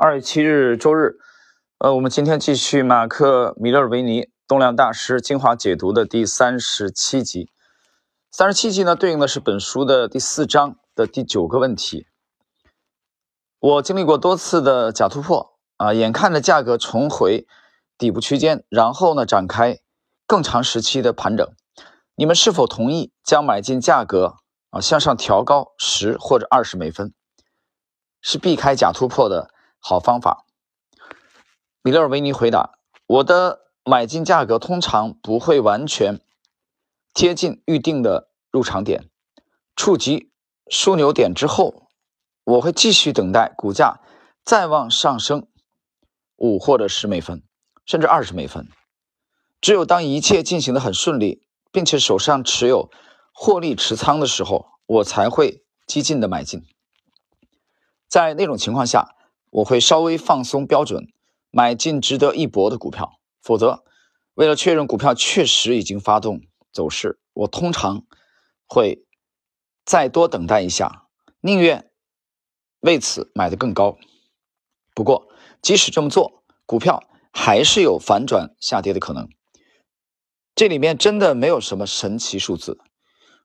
[0.00, 1.16] 二月七日周日，
[1.78, 7.50] 呃，我们今天继续马克·米勒维尼《动量大师精华解读》的第三十七集。
[8.30, 12.06] 三十七集呢，对应的是本书的第四章的第九个问题。
[13.58, 17.48] 我经历过多次的假突破啊，眼看着价格重回
[17.98, 19.80] 底部区间，然后呢展开
[20.28, 21.44] 更长时期的盘整。
[22.14, 24.36] 你们是否同意将买进价格
[24.70, 27.12] 啊向上调高十或者二十美分？
[28.22, 29.50] 是避开假突破的。
[29.80, 30.44] 好方法，
[31.82, 36.20] 米勒尔维尼回答：“我的买进价格通常不会完全
[37.14, 39.08] 贴近预定的入场点，
[39.76, 40.30] 触及
[40.70, 41.88] 枢纽点之后，
[42.44, 44.00] 我会继续等待股价
[44.44, 45.46] 再往上升
[46.36, 47.42] 五或者十美分，
[47.86, 48.68] 甚至二十美分。
[49.60, 52.90] 只有当一切进行的很顺利，并且手上持有
[53.32, 56.66] 获利持仓的时候，我才会激进的买进。
[58.06, 59.14] 在那种情况下。”
[59.50, 61.08] 我会稍微放松标准，
[61.50, 63.18] 买进值得一搏的股票。
[63.40, 63.84] 否则，
[64.34, 68.04] 为了确认股票确实已经发动走势，我通常
[68.66, 69.04] 会
[69.84, 71.06] 再多等待一下，
[71.40, 71.90] 宁愿
[72.80, 73.96] 为此买的更高。
[74.94, 75.28] 不过，
[75.62, 79.28] 即使这么做，股票还是有反转下跌的可能。
[80.54, 82.78] 这里面真的没有什么神奇数字。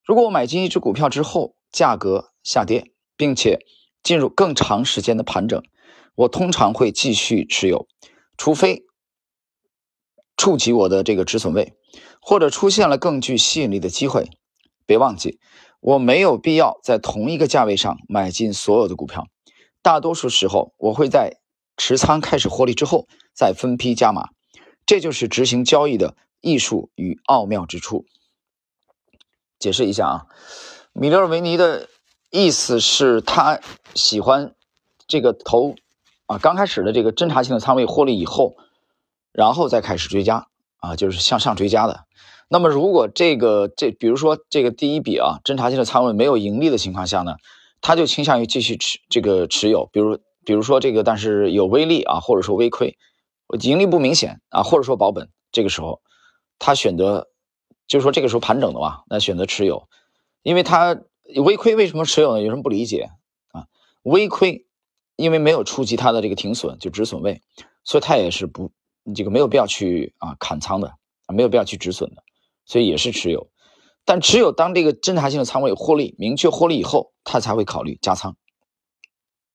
[0.03, 3.65] 如果我买进一只股票之后，价格下跌，并且
[4.03, 5.63] 进入更长时间的盘整。
[6.15, 7.87] 我通常会继续持有，
[8.37, 8.83] 除非
[10.37, 11.73] 触及我的这个止损位，
[12.21, 14.29] 或者出现了更具吸引力的机会。
[14.85, 15.39] 别忘记，
[15.79, 19.27] 我没有必要在同一个价位上买进所有的股票。
[19.81, 21.37] 大多数时候，我会在
[21.77, 24.29] 持仓开始获利之后再分批加码。
[24.85, 28.05] 这就是执行交易的艺术与奥妙之处。
[29.57, 30.25] 解释一下啊，
[30.91, 31.87] 米勒维尼的
[32.29, 33.61] 意思是他
[33.95, 34.53] 喜欢
[35.07, 35.75] 这个投。
[36.25, 38.55] 啊，刚开始的这个侦查性的仓位获利以后，
[39.31, 42.05] 然后再开始追加啊，就是向上追加的。
[42.47, 47.35] 那么，如果这个这，比如说这个第一笔啊，侦查性的仓位没有盈利的情况下呢，
[47.81, 49.89] 他就倾向于继续持这个持有。
[49.91, 52.97] 比如，比如说这个，但是有微利啊，或者说微亏，
[53.59, 56.01] 盈利不明显啊，或者说保本，这个时候
[56.59, 57.27] 他选择，
[57.87, 59.87] 就是说这个时候盘整的话，那选择持有，
[60.43, 61.01] 因为他
[61.43, 62.41] 微亏为什么持有呢？
[62.41, 63.09] 有什么不理解
[63.51, 63.65] 啊？
[64.03, 64.65] 微亏。
[65.15, 67.41] 因为没有触及它的这个停损，就止损位，
[67.83, 68.71] 所以它也是不
[69.15, 72.23] 这个没有必要去啊砍仓的啊，没有必要去止损的，
[72.65, 73.49] 所以也是持有。
[74.05, 78.35] 但只有当这个侦查性的仓位获利明确获利以后，他才会考虑加仓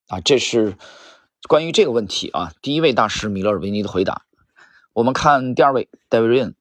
[0.06, 0.20] 啊。
[0.20, 0.76] 这是
[1.48, 2.52] 关于这个问题啊。
[2.62, 4.22] 第一位大师米勒尔维尼的回答。
[4.94, 6.52] 我们看第二位戴维瑞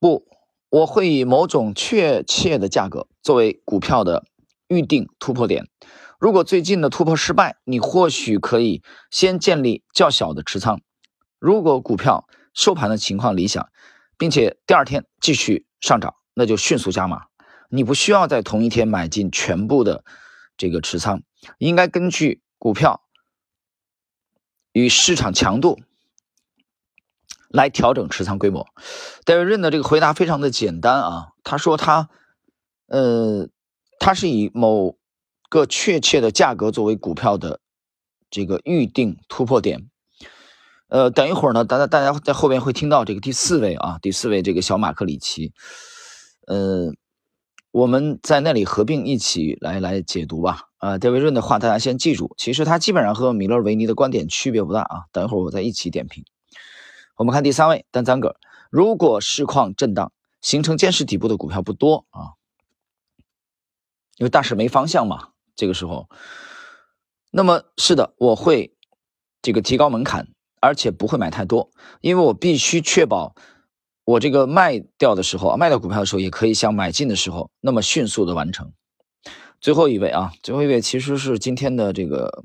[0.00, 0.26] 不，
[0.70, 4.24] 我会以某种确切的价格作为股票的
[4.68, 5.68] 预定突破点。
[6.24, 10.80] 如果最近的突破失败，你或许可以先建立较小的持仓。
[11.38, 13.68] 如果股票收盘的情况理想，
[14.16, 17.26] 并且第二天继续上涨，那就迅速加码。
[17.68, 20.02] 你不需要在同一天买进全部的
[20.56, 21.20] 这个持仓，
[21.58, 23.02] 应该根据股票
[24.72, 25.78] 与市场强度
[27.50, 28.66] 来调整持仓规模。
[29.26, 32.08] 戴维润的这个回答非常的简单啊，他说他，
[32.86, 33.50] 呃，
[33.98, 34.96] 他是以某。
[35.54, 37.60] 个确切的价格作为股票的
[38.28, 39.88] 这个预定突破点，
[40.88, 45.52] 呃，等一会儿呢，大家大家在后边会听到这个第四位啊，第四位这个小马克里奇，
[46.48, 46.92] 呃，
[47.70, 50.62] 我们在那里合并一起来来解读吧。
[50.78, 55.04] 啊，戴维润的话大家先记住，其实他基本上和米勒维尼的观点区别不大啊。
[55.12, 56.24] 等一会儿我再一起点评。
[57.14, 58.34] 我们看第三位丹赞格，
[58.70, 60.10] 如果市况震荡，
[60.40, 62.34] 形成坚实底部的股票不多啊，
[64.16, 65.28] 因为大势没方向嘛。
[65.56, 66.08] 这个时候，
[67.30, 68.74] 那么是的，我会
[69.42, 70.28] 这个提高门槛，
[70.60, 71.70] 而且不会买太多，
[72.00, 73.34] 因为我必须确保
[74.04, 78.72] 我这个卖掉的时候，卖掉股票的时候，也可以像买进的时候那么迅速的完成。
[79.60, 82.44] 最后一位啊，最后一位其实是今天的这个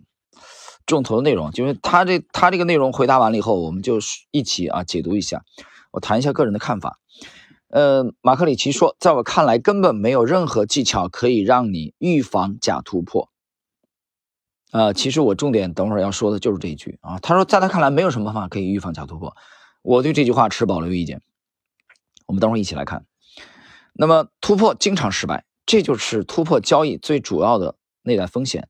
[0.85, 3.99] 重头的内容，就是他这他这个内容回答完了以后，我们就
[4.31, 5.43] 一起啊解读一下，
[5.91, 6.99] 我谈一下个人的看法。
[7.69, 13.29] 呃，马克里奇说，在我看来，根本没有任何技巧可以让你预防假突破。
[14.71, 17.19] 呃，其实我重点等会儿要说的就是这一句啊。
[17.19, 19.35] 他说，在他看来，没有什么方法可以预防假突破。
[19.83, 21.21] 我对这句话持保留意见。
[22.25, 23.05] 我们等会儿一起来看。
[23.93, 28.67] 那么，突破经常失败，这就是突破交易最主要的内在风险。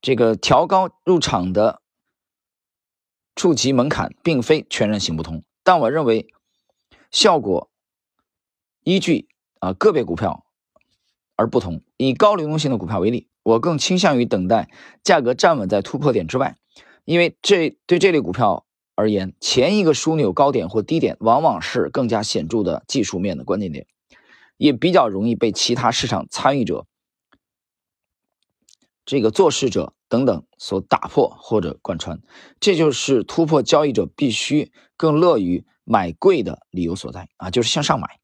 [0.00, 1.82] 这个调高入场的
[3.36, 6.28] 触及门槛，并非全然行不通，但我认为
[7.10, 7.70] 效果。
[8.84, 9.26] 依据
[9.58, 10.46] 啊个别股票
[11.34, 11.82] 而不同。
[11.96, 14.70] 以高流动性的股票为例，我更倾向于等待
[15.02, 16.56] 价格站稳在突破点之外，
[17.04, 23.86] 因为这对这类股票而言，前一个枢纽高点或低点往往是更加显著的技术面的关键点，
[24.56, 26.86] 也比较容易被其他市场参与者、
[29.04, 32.20] 这个做事者等等所打破或者贯穿。
[32.60, 38.20] 这就是突破交易者必须更乐于买贵的理由所在啊，就是向上买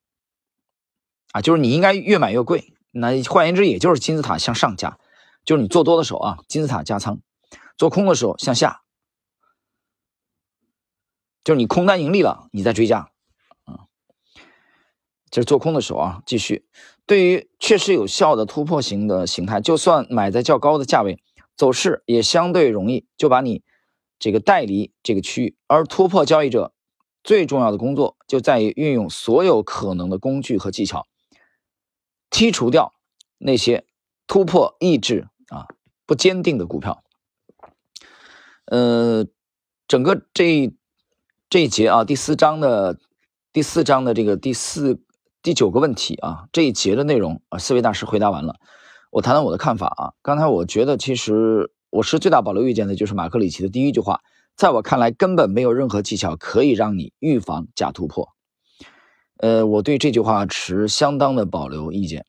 [1.32, 2.74] 啊，就是你应该越买越贵。
[2.92, 4.98] 那换言之，也就是金字塔向上加，
[5.44, 7.20] 就是你做多的时候啊，金字塔加仓。
[7.78, 8.82] 做空的时候向下，
[11.42, 13.10] 就是你空单盈利了，你再追加，
[13.64, 13.88] 啊，
[15.30, 16.66] 就是做空的时候啊，继续。
[17.06, 21.22] 对于确实有效的突破型的形态，就算买在较高的价位，
[21.56, 23.62] 走势也相对容易就把你
[24.18, 25.56] 这个带离这个区域。
[25.66, 26.74] 而突破交易者
[27.24, 31.06] 最重要的工作就在于运用所有可能的工具和技巧，
[32.30, 32.92] 剔除掉
[33.38, 33.84] 那些
[34.26, 35.66] 突破意志啊
[36.06, 37.02] 不坚定的股票。
[38.66, 39.26] 呃，
[39.88, 40.72] 整个这
[41.48, 42.98] 这一节啊，第四章的
[43.52, 45.02] 第四章的这个第四
[45.42, 48.56] 第九个问题啊，这一节的内容啊，四位大师回答完了。
[49.10, 50.12] 我谈谈我的看法啊。
[50.22, 54.20] 刚才我觉得，其实我是最大保留意见的，就是马克里奇的第一句话，
[54.54, 58.28] 在我看来，根本没有任何技巧可以让你预防假突破。
[59.42, 62.24] 呃，我对这句话持相当的保留意见。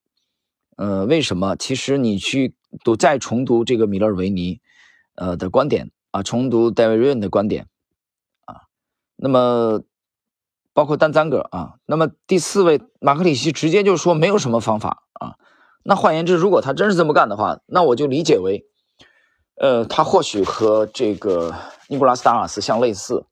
[0.75, 1.55] 呃，为什么？
[1.55, 4.59] 其实你去读再重读这个米勒维尼
[5.15, 5.91] 呃的观点。
[6.13, 7.67] 啊，重读戴维瑞恩的观点，
[8.43, 8.67] 啊，
[9.15, 9.81] 那么
[10.73, 15.35] 包括丹赞格啊，那么第四位马克里奇直接就说没有什么方法啊。
[15.83, 18.65] 那换言之，如果他真是这么干的话，那我就理解为，
[19.55, 21.55] 呃，他或许和这个
[21.87, 23.23] 尼古拉斯达瓦斯相类似。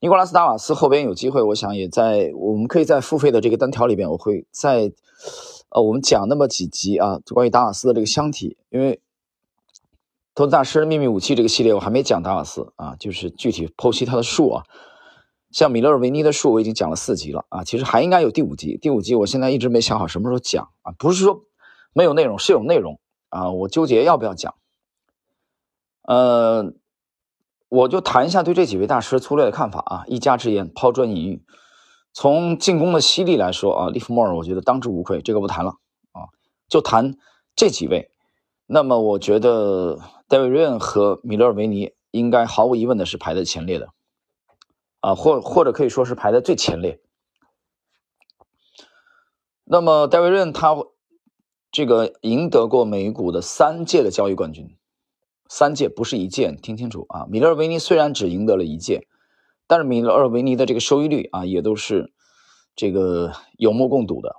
[0.00, 4.92] 尼古拉斯达瓦斯后边有机会，我想也在我们可以在付费的这个单条里边，我会在
[5.70, 9.00] 呃我们讲那么几集啊，关于达瓦斯的这个箱体，因为。
[10.34, 14.62] 投资大师秘密武器这个系列我还没讲达瓦斯啊，就是具体剖析他的术啊。
[15.50, 18.78] 像米勒维尼的术我已经讲了四集了啊，其实还应该有第五集。
[18.80, 21.42] 第五集我现在一直没想好什么时候讲啊，不是说
[21.92, 24.54] 没有内容，是有内容啊，我纠结要不要讲。
[26.02, 26.72] 呃，
[27.68, 31.44] 我就谈一下对这几位大师粗略的看法啊，一家之言，抛砖引玉。
[32.12, 35.78] 从进攻的犀利来说啊，利弗莫尔我觉得当之无愧，这个不谈了
[36.12, 36.28] 啊，
[36.68, 37.16] 就谈
[37.54, 38.10] 这几位。
[38.66, 39.98] 那么我觉得。
[40.30, 43.88] 戴维·瑞恩和米勒尔维尼应该毫无疑问的是排在前列的，
[45.00, 47.00] 啊，或或者可以说是排在最前列。
[49.64, 50.76] 那么戴维·瑞恩他
[51.70, 54.76] 这个赢得过美股的三届的交易冠军，
[55.48, 57.26] 三届不是一届，听清楚啊！
[57.30, 59.06] 米勒维尼虽然只赢得了一届，
[59.66, 62.12] 但是米勒维尼的这个收益率啊也都是
[62.76, 64.36] 这个有目共睹的。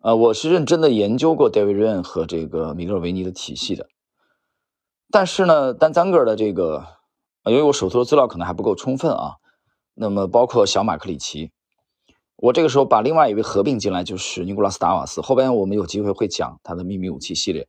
[0.00, 3.88] 呃，我是认真的研究过戴维·瑞恩和这个米勒维尼的体系的。
[5.10, 6.86] 但是呢，单赞格的这个，
[7.46, 9.36] 因为我手头的资料可能还不够充分啊。
[9.94, 11.52] 那么包括小马克里奇，
[12.36, 15.22] 我这个时候把另外一位合并进来，就是尼古拉斯达瓦斯。
[15.22, 17.66] 后边我们有机会会讲他的秘密武器系列。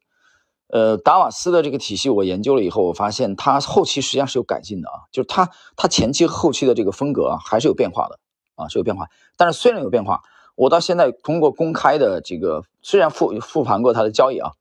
[0.67, 8.19] 呃，达瓦斯的这个体系我研究了以后，我发现他后期实际上是有改进的啊，就是他他前期后期的这个风格啊还是有变化的
[8.55, 9.09] 啊，是有变化。
[9.37, 10.23] 但是虽然有变化，
[10.55, 14.51] 我到现在通过公开的这个，虽然复复盘过他的交易啊，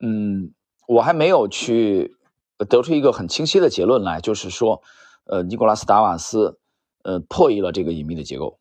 [0.00, 0.52] 嗯。
[0.86, 2.16] 我还没有去
[2.68, 4.82] 得出一个很清晰的结论来，就是说，
[5.22, 6.58] 呃，尼古拉斯达瓦斯，
[7.04, 8.58] 呃，破译了这个隐秘的结构，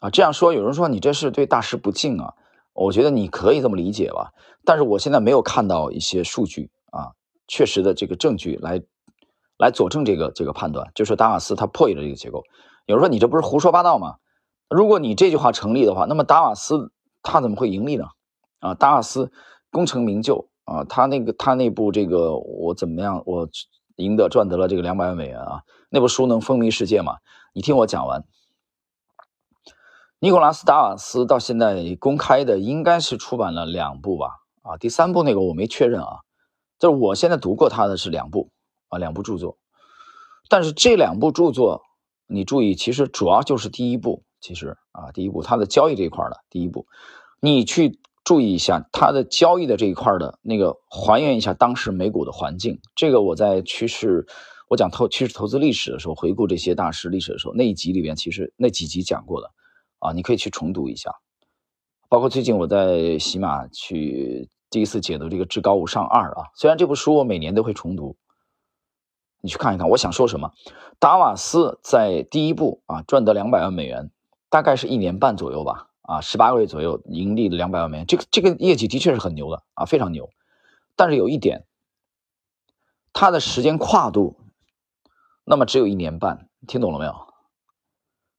[0.00, 2.34] 啊，这样说，有人说你这是对大师不敬啊，
[2.72, 4.32] 我觉得你可以这么理解吧，
[4.66, 7.12] 但是我现在没有看到一些数据啊，
[7.48, 8.82] 确实的这个证据来
[9.56, 12.42] 来佐证这个这个判断，就是达瓦斯他破译了这个结构，
[12.84, 14.16] 有人说你这不是胡说八道吗？
[14.68, 16.92] 如果你这句话成立的话，那么达瓦斯
[17.22, 18.06] 他怎么会盈利呢？
[18.58, 19.32] 啊，达瓦斯
[19.70, 20.50] 功成名就。
[20.64, 23.22] 啊，他那个他那部这个我怎么样？
[23.24, 23.48] 我
[23.94, 25.62] 赢得赚得了这个两百万美元啊！
[25.90, 27.18] 那部书能风靡世界吗？
[27.54, 28.24] 你听我讲完。
[30.18, 34.30] 尼古拉斯·达瓦斯到现在公开的应该是出版了两部吧？
[34.68, 36.18] 啊，第三部那个我没确认啊。
[36.78, 38.50] 就是我现在读过他的是两部
[38.88, 39.58] 啊，两部著作。
[40.48, 41.82] 但是这两部著作，
[42.26, 46.86] 你注意，其实主要就是第一部，其实啊，第一部他的交易这一块的第一部，
[47.40, 48.00] 你去。
[48.26, 52.80] 注意一下它的交易的这一块的那个还原一下当时美股的环境。
[52.96, 54.26] 这个我在趋势，
[54.68, 59.52] 我讲投趋势投资历史的时候，回顾这些大师历史的时候，那一集里边其实那几集讲过的
[60.00, 61.12] 啊，你可以去重读一下。
[62.08, 68.16] 包括最近我在喜马去第一次解读这个《至高无上二》啊，虽然这部书我每年都会重读，
[69.40, 69.88] 你去看一看。
[69.88, 70.52] 我想说什么？
[70.98, 74.10] 达瓦斯在第一部啊赚得两百万美元，
[74.50, 75.88] 大概是一年半左右吧。
[76.02, 80.30] 啊，十八个月左右盈利了两百万美元，这个这个业绩的确是很牛的啊，非常牛。
[80.94, 81.64] 但是有一点，
[83.12, 84.36] 它的时间跨度，
[85.44, 87.26] 那么只有一年半，听懂了没有？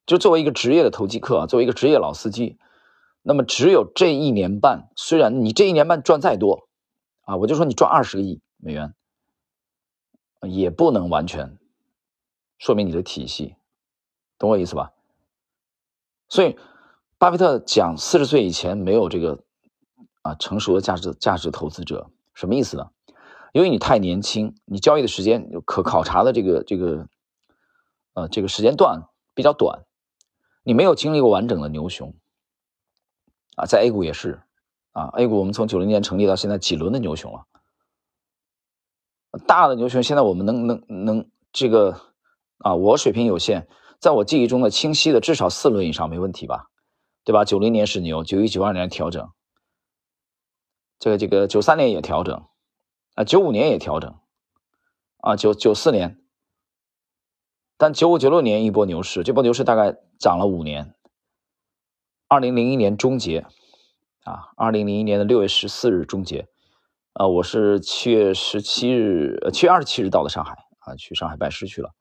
[0.06, 2.58] 就作为一个职业的投机客，作为一个职业老司机，
[3.22, 6.68] 那么只有这一年半，虽然你这一年半赚再多
[7.22, 8.94] 啊，我就说你赚二十个亿美元，
[10.42, 11.58] 也不能完全
[12.58, 13.56] 说明你的体系，
[14.38, 14.92] 懂我意思吧？
[16.28, 16.56] 所以，
[17.18, 19.42] 巴菲特讲四十岁以前没有这个
[20.22, 22.90] 啊成熟的价值价值投资者，什么意思呢？
[23.52, 27.08] 因为你太年轻，你交易的时间可考察的这个这个，
[28.12, 29.86] 呃，这个时间段比较短，
[30.62, 32.14] 你没有经历过完整的牛熊，
[33.58, 34.40] 啊，在 A 股也是，
[34.92, 37.46] 啊，A 股我们从九零年成立到现在几轮的牛熊了，
[39.46, 42.00] 大的牛熊现在我们能能能这个，
[42.58, 43.66] 啊，我水平有限，
[43.98, 46.70] 在我记忆中的清晰的至少四轮以上没问题吧，
[47.24, 47.44] 对吧？
[47.44, 49.28] 九零年是牛，九一九二年调整，
[51.00, 52.46] 这个这个九三年也调整。
[53.14, 54.16] 啊，九五年也调整，
[55.16, 56.22] 啊，九九四年，
[57.76, 60.94] 但九五九六年一波牛市，这波牛市大概涨了五年，
[62.30, 63.46] 二零零一年终结，
[64.24, 66.46] 啊，二零零一年的六月十四日终结，
[67.14, 71.94] 啊，我是七月十七日，呃，七月二十七日到的上海，啊，去上海拜师去了，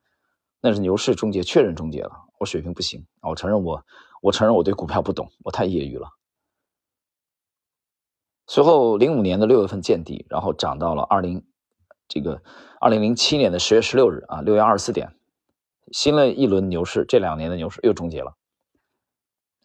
[0.59, 3.85] 那是牛市终结，确认终结了，我水平不行，啊，我承认我，
[4.21, 6.09] 我承认我对股票不懂，我太业余了。
[8.47, 11.45] 随后，零五年的六月份见底，然后涨到了二零
[12.09, 12.43] 这个
[12.81, 15.15] 二零零七年的十月十六日啊，六月二十四点，
[15.93, 18.33] 新了一轮牛市，这两年的牛市又终结了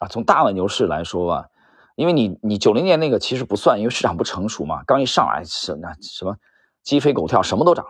[0.03, 0.09] 啊。
[0.09, 1.49] 从大的牛市来说吧，
[1.95, 6.37] 因为你你九零年那个其实不算，因为市场不成熟嘛，刚一上来是那什么
[6.83, 7.87] 鸡飞狗跳，什么都涨，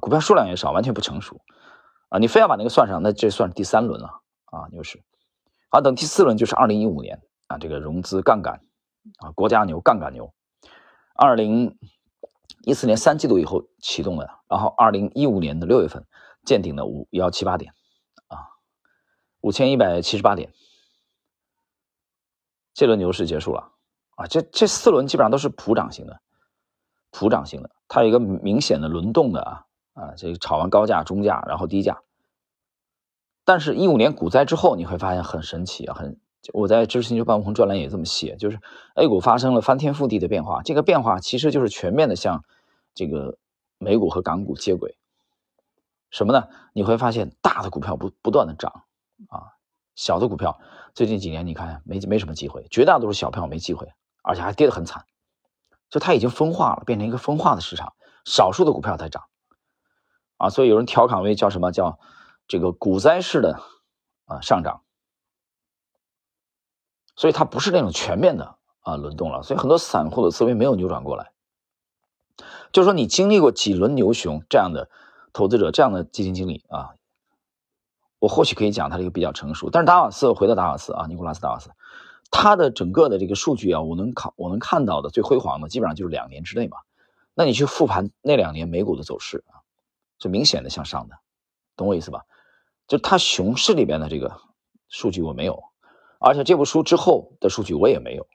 [0.00, 1.40] 股票数量也少，完全不成熟
[2.08, 2.18] 啊。
[2.18, 5.02] 你非要把那个算上，那这算是第三轮了啊，牛市。
[5.68, 8.60] 好，等第四轮就是二零一五年啊，这个融资杠杆。
[9.20, 10.34] 啊，国家牛，杠杆牛，
[11.14, 11.78] 二零
[12.64, 16.04] 一四年三季度以后启动的，然后二零一五年的六月份
[16.44, 17.72] 见顶的五幺七八点，
[19.46, 20.52] 五千一百七十八点，
[22.74, 23.70] 这轮牛市结束了，
[24.16, 26.20] 啊，这这四轮基本上都是普涨型的，
[27.12, 32.02] 普涨型的，它有一个明显的轮动的啊啊，这个炒完高价、中价，然后低价，
[33.44, 36.18] 但是，一五年股灾之后，你会发现很神奇啊，很。
[36.52, 38.58] 我在知识星球半悟空专栏也这么写，就是
[38.94, 42.44] A 股发生了翻天覆地的变化，这个变化其实就是全面的向
[42.94, 43.38] 这个
[43.78, 44.96] 美股和港股接轨。
[46.10, 46.48] 什么呢？
[46.72, 48.82] 你会发现大的股票不不断的涨
[49.28, 49.52] 啊，
[49.94, 50.58] 小的股票
[50.94, 53.92] 最近几年你看没没什么机会，绝大多数小票没机会，
[54.22, 55.04] 而且还跌得很惨，
[55.90, 57.94] 就它已经分化了，变成一个分化的市场，
[58.24, 59.24] 少数的股票在涨
[60.36, 61.98] 啊，所以有人调侃为叫什么叫
[62.46, 63.60] 这个股灾式的
[64.26, 64.82] 啊上涨。
[67.18, 71.32] 所以它不是那种全面的啊轮动了，所以很多散户的思维没有扭转过来。
[72.72, 74.90] 就是说，你经历过几轮牛熊这样的
[75.32, 76.95] 投资者，这样的基金经理啊，
[78.26, 79.70] 我或许可以讲他这个比较成熟。
[79.70, 81.70] 但是达瓦斯，回到达瓦斯啊，尼古拉斯达瓦斯，
[82.32, 86.78] 他的整个的这个数据啊，我能考我能看到的最辉煌的，基本上就是两年之内嘛。
[87.34, 89.62] 那你去复盘那两年美股的走势啊，
[90.18, 91.14] 是明显的向上的，
[91.76, 92.24] 懂我意思吧？
[92.88, 94.40] 就他熊市里边的这个
[94.88, 95.62] 数据我没有。
[96.18, 98.26] 而且这部书之后的数据我也没有，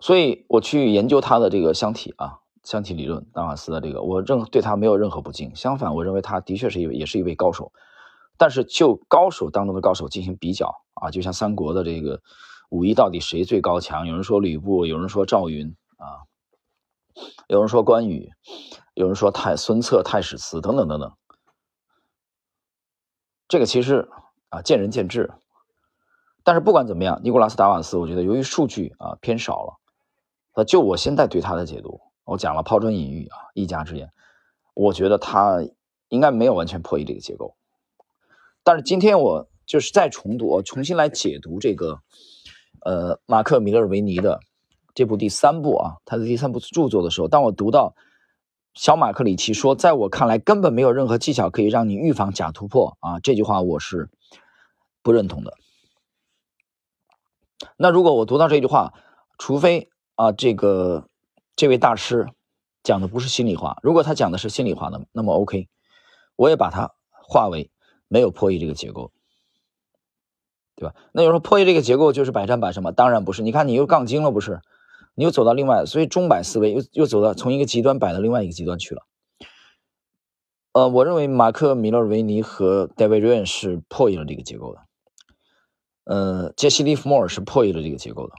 [0.00, 7.72] 所以我去研究他的这个箱体啊，箱体理论，达瓦斯的这个，我任对他没有任何不敬，相反，我认为他的确是一位，也是一位高手。
[8.38, 12.20] 但是就高手当中的高手进行比较啊，就像三国的这个
[12.70, 14.06] 武艺到底谁最高强？
[14.06, 16.26] 有人说吕布，有人说赵云啊，
[17.46, 18.30] 有人说关羽，
[18.94, 21.12] 有人说太孙策、太史慈等等等等。
[23.48, 24.08] 这个其实
[24.48, 25.32] 啊，见仁见智。
[26.42, 29.74] 但是不管怎么样，尼古拉斯达瓦斯，我觉得由于数据啊偏少了，
[30.54, 34.10] 呃，就我现在对他的解读，我讲了抛砖引玉啊，一家之言，
[34.74, 35.64] 我觉得他
[36.08, 37.56] 应该没有完全破译这个结构。
[38.62, 42.00] 但是今天我就是再重读，我重新来解读这个，
[42.84, 44.40] 呃，马克·米勒维尼的
[44.94, 47.94] 这部第三部啊，他的第三部著作的时候，当我读到
[48.74, 54.08] 小马克里奇说，在我看来根本没有任何技巧可以让你预防假突破啊，这句话我是
[55.02, 55.54] 不认同的。
[57.76, 58.94] 那如果我读到这句话，
[59.38, 61.08] 除非啊，这个
[61.56, 62.28] 这位大师
[62.82, 65.68] 讲的不是心里话，如果他讲的是心里话呢，那么 OK，
[66.36, 67.70] 我也把它化为
[68.08, 69.12] 没有破译这个结构，
[70.74, 70.94] 对吧？
[71.12, 72.90] 那有人说破译这个结构就是百战百胜吗？
[72.90, 73.42] 当然不是。
[73.42, 74.60] 你看你又杠精了，不是？
[75.14, 79.02] 你又走到另外，所以钟摆思维又又走到从一个极端摆到另外一个极端去了。
[80.72, 84.80] 呃，我认为马克·米勒维尼和戴维·瑞恩是破译了这个结构的。
[86.04, 88.34] 呃，杰西·利弗莫尔是破译了这个结构的。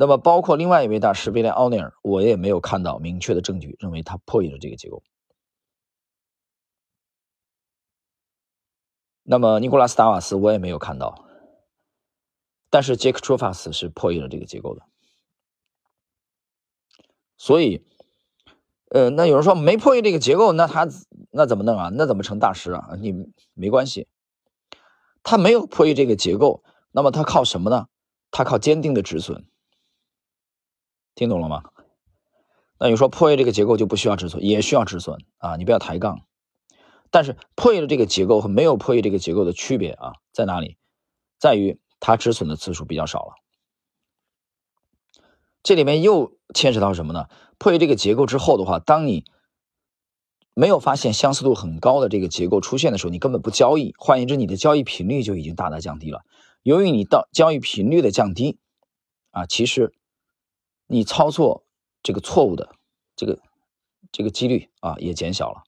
[0.00, 5.02] 那么包括另外一位大师威廉奥尼尔，我也没有看到明确的证据认为他破译了这个结构。
[9.24, 11.26] 那么尼古拉斯达瓦斯我也没有看到，
[12.70, 14.82] 但是杰克托法斯是破译了这个结构的。
[17.36, 17.84] 所以，
[18.90, 20.86] 呃，那有人说没破译这个结构，那他
[21.32, 21.90] 那怎么弄啊？
[21.92, 22.90] 那怎么成大师啊？
[23.00, 24.06] 你没关系，
[25.24, 26.62] 他没有破译这个结构，
[26.92, 27.88] 那么他靠什么呢？
[28.30, 29.44] 他靠坚定的止损。
[31.18, 31.64] 听懂了吗？
[32.78, 35.56] 那你说破译这个结构就不需要止损，也需要止损啊！
[35.56, 36.20] 你不要抬杠。
[37.10, 40.76] 但是破译了这个结构和没有破译这个结构的区别啊，在哪里？
[41.36, 43.32] 在于它止损的次数比较少了。
[45.64, 47.26] 这里面又牵扯到什么呢？
[47.58, 49.24] 破译这个结构之后的话，当你
[50.54, 53.92] 没有发现相似度很高的这个结构出现的时候，你根本不交易。
[53.98, 56.20] 换言之，你的交易频率就已经大大降低了。
[56.62, 58.60] 由于你到交易频率的降低
[59.32, 59.92] 啊，其实
[60.88, 61.64] 你操作
[62.02, 62.74] 这个错误的
[63.14, 63.38] 这个
[64.10, 65.62] 这个几率啊也减小了。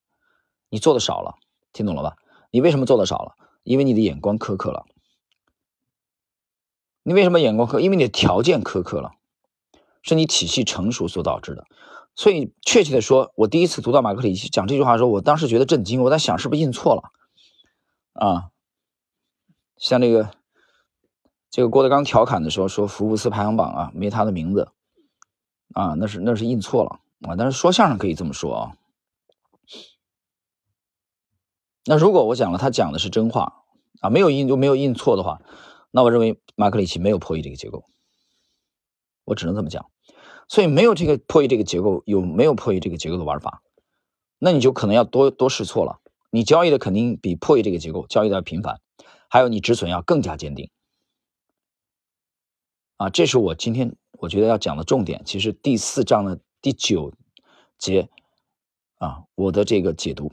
[0.70, 1.36] 你做的少了，
[1.72, 2.16] 听懂了吧？
[2.50, 3.36] 你为什么做的少了？
[3.62, 4.86] 因为你的眼光苛刻了。
[7.02, 7.78] 你为什么眼光苛？
[7.78, 9.12] 因为你的条件苛刻了，
[10.02, 11.66] 是你体系成熟所导致的。
[12.14, 16.02] 所以，确切的说，我第一次读到马克里奇讲这句话的时候，我当时觉得震惊。
[16.02, 17.12] 我在想，是不是印错了？
[18.12, 18.50] 啊，
[19.76, 20.30] 像这个
[21.50, 24.70] 这个郭德纲调侃的时候说，福布斯排行榜啊，没他的名字
[25.74, 27.36] 啊，那是那是印错了啊。
[27.36, 28.76] 但是说相声可以这么说啊。
[31.84, 33.64] 那如果我讲了他讲的是真话
[34.00, 35.42] 啊，没有印就没有印错的话，
[35.90, 37.84] 那我认为马克里奇没有破译这个结构，
[39.24, 39.90] 我只能这么讲。
[40.48, 43.62] 所以没有这个破译这个结构，有没有破译这个结构的玩法，
[44.38, 46.00] 那你就可能要多多试错了。
[46.30, 48.80] 你交易的肯定比破译这个结构交易的要频繁，
[49.28, 50.70] 还有你止损要更加坚定。
[52.96, 55.22] 啊，这是我今天我觉得要讲的重点。
[55.24, 57.12] 其实第四章的第九
[57.78, 58.08] 节
[58.98, 60.30] 啊，我的这个解读。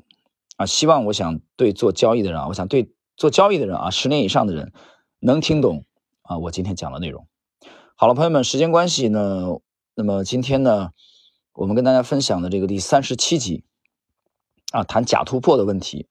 [0.58, 4.74] 啊，希望我想对做交易的人啊，我想对做交易的人啊，十年以上的人
[5.20, 5.86] 能听懂
[6.24, 7.28] 啊，我今天讲的内容。
[7.96, 9.60] 好了，朋友们，时间关系呢，
[9.94, 10.92] 那么今天呢，
[11.54, 13.64] 我们跟大家分享的这个第三十七集
[14.72, 16.08] 啊，谈假突破的问题，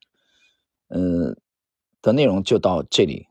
[0.88, 1.36] 嗯，
[2.00, 3.26] 的内容就到这里。